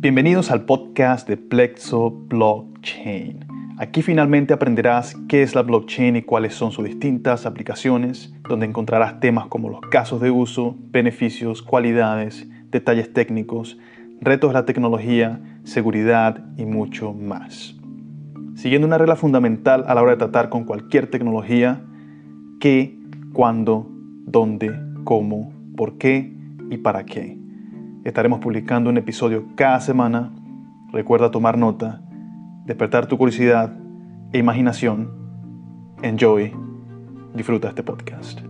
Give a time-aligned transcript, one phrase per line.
[0.00, 3.44] Bienvenidos al podcast de Plexo Blockchain.
[3.78, 9.18] Aquí finalmente aprenderás qué es la blockchain y cuáles son sus distintas aplicaciones, donde encontrarás
[9.18, 13.76] temas como los casos de uso, beneficios, cualidades, detalles técnicos,
[14.20, 17.74] retos de la tecnología, seguridad y mucho más.
[18.54, 21.82] Siguiendo una regla fundamental a la hora de tratar con cualquier tecnología,
[22.60, 22.96] qué,
[23.32, 23.90] cuándo,
[24.26, 26.36] dónde, cómo, por qué
[26.70, 27.47] y para qué.
[28.08, 30.32] Estaremos publicando un episodio cada semana.
[30.92, 32.00] Recuerda tomar nota,
[32.64, 33.70] despertar tu curiosidad
[34.32, 35.12] e imaginación.
[36.00, 36.50] Enjoy.
[37.34, 38.40] Disfruta este podcast.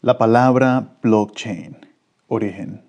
[0.00, 1.76] La palabra blockchain.
[2.26, 2.80] Origen.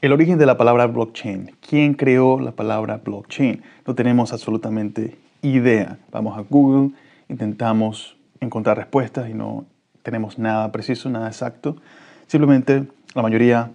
[0.00, 1.52] El origen de la palabra blockchain.
[1.60, 3.62] ¿Quién creó la palabra blockchain?
[3.86, 5.98] No tenemos absolutamente idea.
[6.10, 6.94] Vamos a Google,
[7.28, 9.66] intentamos encontrar respuestas y no
[10.02, 11.76] tenemos nada preciso, nada exacto.
[12.26, 13.70] Simplemente la mayoría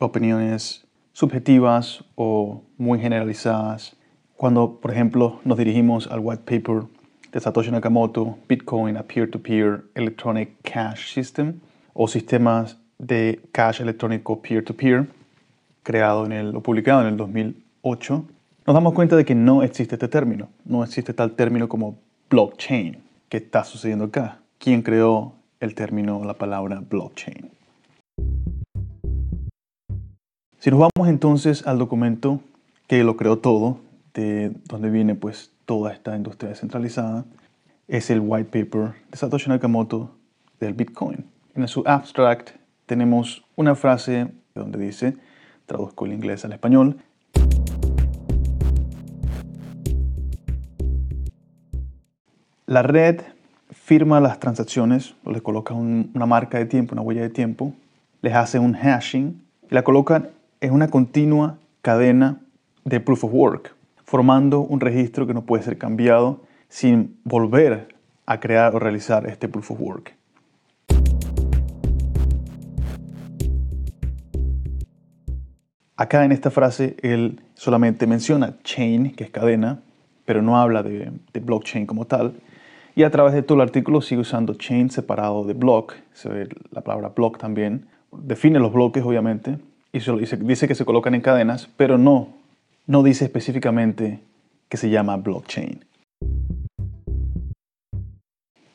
[0.00, 3.96] opiniones subjetivas o muy generalizadas.
[4.36, 6.84] Cuando, por ejemplo, nos dirigimos al white paper
[7.32, 11.60] de Satoshi Nakamoto, Bitcoin a Peer-to-Peer Electronic Cash System
[11.94, 15.08] o sistemas de cash electrónico peer-to-peer,
[15.82, 18.24] creado en el, o publicado en el 2008,
[18.66, 21.96] nos damos cuenta de que no existe este término, no existe tal término como
[22.30, 22.98] blockchain.
[23.28, 24.38] ¿Qué está sucediendo acá?
[24.58, 27.50] ¿Quién creó el término, la palabra blockchain?
[30.58, 32.40] Si nos vamos entonces al documento
[32.86, 33.78] que lo creó todo,
[34.14, 37.24] de donde viene pues toda esta industria descentralizada,
[37.88, 40.10] es el white paper de Satoshi Nakamoto
[40.60, 41.24] del Bitcoin.
[41.56, 42.50] En su abstract
[42.86, 45.16] tenemos una frase donde dice,
[45.66, 46.98] traduzco el inglés al español,
[52.72, 53.20] La red
[53.70, 57.74] firma las transacciones, le coloca una marca de tiempo, una huella de tiempo,
[58.22, 60.30] les hace un hashing y la colocan
[60.62, 62.40] en una continua cadena
[62.86, 63.74] de proof of work,
[64.04, 66.40] formando un registro que no puede ser cambiado
[66.70, 67.94] sin volver
[68.24, 70.16] a crear o realizar este proof of work.
[75.94, 79.82] Acá en esta frase él solamente menciona chain, que es cadena,
[80.24, 82.40] pero no habla de blockchain como tal,
[82.94, 86.48] y a través de todo el artículo sigue usando chain separado de block, se ve
[86.70, 89.58] la palabra block también, define los bloques obviamente,
[89.92, 92.28] y dice que se colocan en cadenas, pero no,
[92.86, 94.20] no dice específicamente
[94.68, 95.84] que se llama blockchain.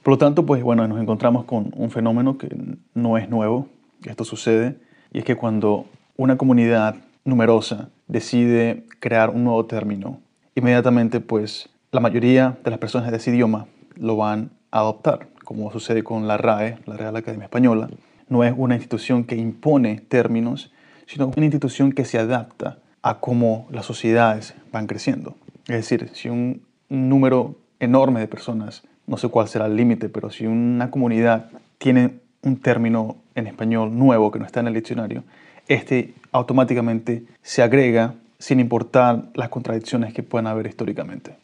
[0.03, 2.49] Por lo tanto, pues bueno, nos encontramos con un fenómeno que
[2.93, 3.67] no es nuevo,
[4.05, 4.77] esto sucede,
[5.11, 5.85] y es que cuando
[6.15, 6.95] una comunidad
[7.25, 10.21] numerosa decide crear un nuevo término,
[10.55, 13.67] inmediatamente pues la mayoría de las personas de ese idioma
[13.99, 17.89] lo van a adoptar, como sucede con la RAE, la Real Academia Española.
[18.29, 20.71] No es una institución que impone términos,
[21.05, 25.35] sino una institución que se adapta a cómo las sociedades van creciendo.
[25.67, 30.29] Es decir, si un número enorme de personas, no sé cuál será el límite, pero
[30.29, 35.23] si una comunidad tiene un término en español nuevo que no está en el diccionario,
[35.67, 41.35] este automáticamente se agrega sin importar las contradicciones que puedan haber históricamente.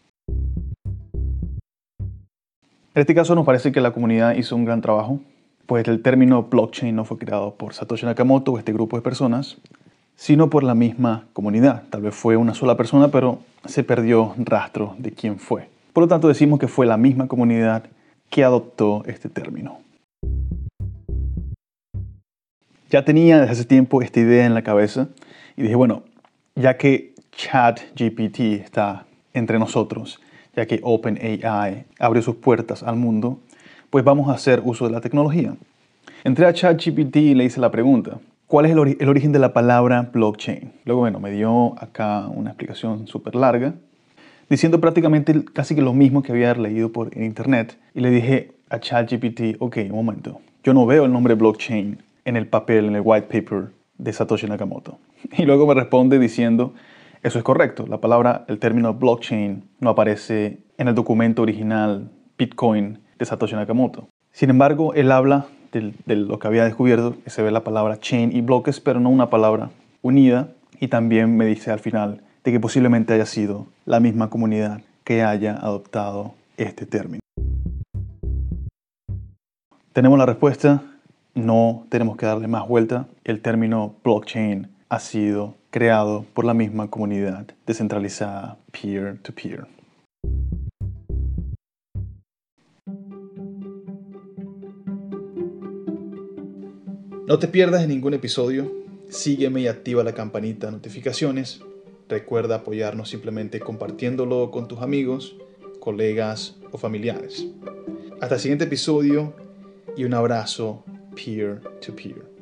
[2.96, 5.20] En este caso nos parece que la comunidad hizo un gran trabajo,
[5.66, 9.58] pues el término blockchain no fue creado por Satoshi Nakamoto o este grupo de personas,
[10.16, 11.86] sino por la misma comunidad.
[11.90, 15.70] Tal vez fue una sola persona, pero se perdió rastro de quién fue.
[15.92, 17.86] Por lo tanto, decimos que fue la misma comunidad
[18.30, 19.80] que adoptó este término.
[22.92, 25.08] Ya tenía desde hace tiempo esta idea en la cabeza
[25.58, 26.04] y dije, bueno,
[26.54, 30.20] ya que ChatGPT está entre nosotros,
[30.56, 33.40] ya que OpenAI abrió sus puertas al mundo,
[33.90, 35.56] pues vamos a hacer uso de la tecnología.
[36.24, 40.09] Entré a ChatGPT y le hice la pregunta, ¿cuál es el, origen de la palabra
[40.13, 40.72] blockchain?
[40.86, 43.74] Luego, bueno, me dio acá una explicación súper larga,
[44.50, 47.78] diciendo prácticamente casi que lo mismo que había leído por internet.
[47.94, 52.38] Y le dije a ChatGPT, ok, un momento, yo no veo el nombre blockchain en
[52.38, 54.98] el papel, en el white paper de Satoshi Nakamoto.
[55.38, 56.74] Y luego me responde diciendo,
[57.24, 57.88] eso es correcto.
[57.88, 64.10] La palabra, el término blockchain no aparece en el documento original Bitcoin de Satoshi Nakamoto.
[64.31, 68.36] Sin embargo, él habla de, lo que había descubierto, que se ve la palabra chain
[68.36, 69.72] y bloques, pero no una palabra
[70.02, 70.50] unida.
[70.81, 75.24] Y también me dice al final de que posiblemente haya sido la misma comunidad que
[75.24, 77.22] haya adoptado este término.
[79.94, 80.84] Tenemos la respuesta,
[81.36, 83.08] no tenemos que darle más vuelta.
[83.24, 89.66] El término blockchain ha sido creado por la misma comunidad descentralizada peer-to-peer.
[97.28, 98.72] No te pierdas de ningún episodio,
[99.10, 101.62] sígueme y activa la campanita de notificaciones.
[102.08, 105.36] Recuerda apoyarnos simplemente compartiéndolo con tus amigos,
[105.80, 107.48] colegas o familiares.
[108.22, 109.34] Hasta el siguiente episodio
[109.98, 110.84] y un abrazo
[111.16, 112.32] peer to peer